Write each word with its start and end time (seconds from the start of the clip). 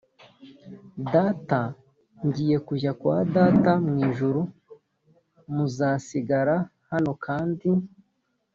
data 1.11 1.61
ngiye 2.25 2.57
kujya 2.67 2.91
kwa 2.99 3.17
data 3.35 3.71
mu 3.85 3.93
ijuru 4.07 4.41
muzasigara 5.53 6.55
hano 6.91 7.11
kandi 7.25 7.69